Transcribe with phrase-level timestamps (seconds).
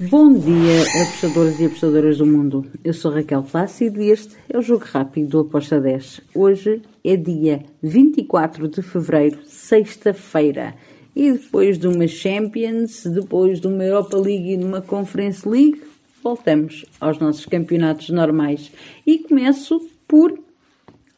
[0.00, 2.64] Bom dia, apostadores e apostadoras do mundo.
[2.84, 6.20] Eu sou Raquel Plácido e este é o Jogo Rápido do Aposta 10.
[6.32, 10.76] Hoje é dia 24 de fevereiro, sexta-feira.
[11.16, 15.82] E depois de uma Champions, depois de uma Europa League e de uma Conference League,
[16.22, 18.70] voltamos aos nossos campeonatos normais.
[19.04, 20.38] E começo por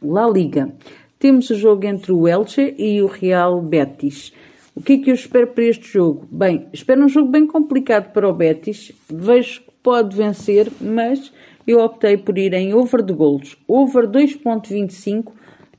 [0.02, 0.72] La Liga.
[1.18, 4.32] Temos o jogo entre o Elche e o Real Betis.
[4.80, 6.26] O que é que eu espero para este jogo?
[6.30, 8.90] Bem, espero um jogo bem complicado para o Betis.
[9.12, 11.30] Vejo que pode vencer, mas
[11.66, 13.58] eu optei por ir em over de golos.
[13.68, 15.32] Over 2.25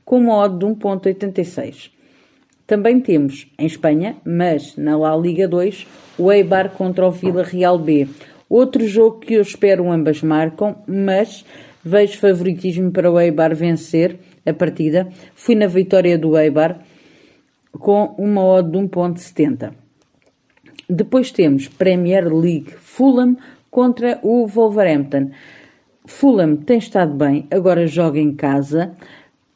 [0.04, 1.90] com uma odd de 1.86.
[2.64, 5.84] Também temos em Espanha, mas na La Liga 2,
[6.16, 8.06] o Eibar contra o Vila Real B.
[8.48, 11.44] Outro jogo que eu espero ambas marcam, mas
[11.84, 15.08] vejo favoritismo para o Eibar vencer a partida.
[15.34, 16.78] Fui na vitória do Eibar
[17.78, 19.72] com uma odd de 1.70.
[20.88, 23.36] Depois temos Premier League Fulham
[23.70, 25.30] contra o Wolverhampton.
[26.04, 28.92] Fulham tem estado bem, agora joga em casa.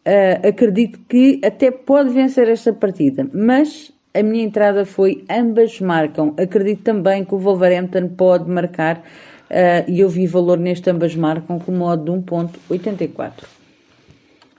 [0.07, 6.35] Uh, acredito que até pode vencer esta partida, mas a minha entrada foi ambas marcam.
[6.39, 11.59] Acredito também que o Wolverhampton pode marcar uh, e eu vi valor neste ambas marcam
[11.59, 13.33] com modo de 1.84.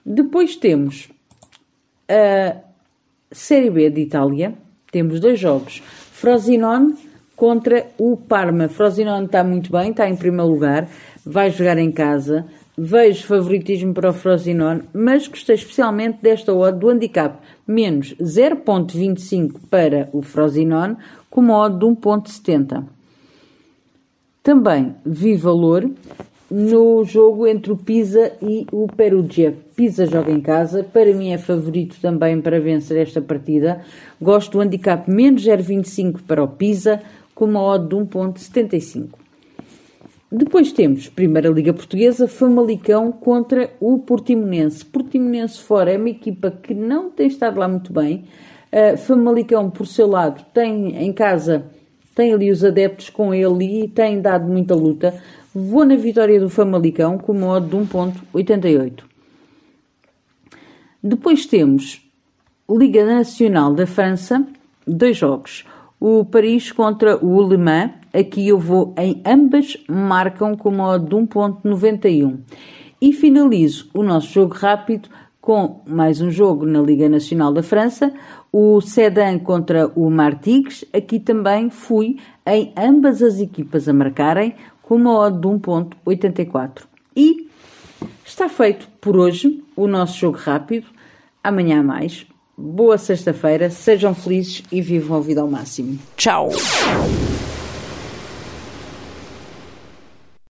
[0.04, 1.08] Depois temos
[2.08, 2.67] a
[3.30, 4.54] Série B de Itália.
[4.90, 5.82] Temos dois jogos.
[6.12, 6.96] Frosinone
[7.36, 8.68] contra o Parma.
[8.68, 10.88] Frosinone está muito bem, está em primeiro lugar,
[11.24, 12.46] vai jogar em casa.
[12.76, 20.08] Vejo favoritismo para o Frosinone, mas gostei especialmente desta odd do handicap menos 0.25 para
[20.12, 20.96] o Frosinone,
[21.28, 22.84] com uma odd de 1.70.
[24.42, 25.90] Também vi valor
[26.50, 29.54] no jogo entre o Pisa e o Perugia.
[29.76, 33.82] Pisa joga em casa, para mim é favorito também para vencer esta partida.
[34.20, 37.02] Gosto do handicap menos 0,25 para o Pisa,
[37.34, 39.10] com uma odd de 1,75.
[40.30, 44.84] Depois temos Primeira Liga Portuguesa, Famalicão contra o Portimonense.
[44.84, 48.24] Portimonense fora é uma equipa que não tem estado lá muito bem.
[48.70, 51.64] Uh, Famalicão, por seu lado, tem em casa,
[52.18, 55.14] tem ali os adeptos com ele e tem dado muita luta.
[55.54, 59.04] Vou na vitória do Famalicão com modo de 1.88.
[61.00, 62.04] Depois temos
[62.68, 64.44] Liga Nacional da França,
[64.84, 65.64] dois jogos.
[66.00, 71.14] O Paris contra o Le Mans, aqui eu vou em ambas, marcam com modo de
[71.14, 72.36] 1.91.
[73.00, 75.08] E finalizo o nosso jogo rápido
[75.48, 78.12] com mais um jogo na Liga Nacional da França,
[78.52, 80.84] o Sedan contra o Martigues.
[80.92, 86.82] Aqui também fui em ambas as equipas a marcarem com uma odd de 1.84.
[87.16, 87.48] E
[88.26, 90.86] está feito por hoje o nosso jogo rápido.
[91.42, 92.26] Amanhã mais.
[92.54, 95.98] Boa sexta-feira, sejam felizes e vivam a vida ao máximo.
[96.14, 96.50] Tchau!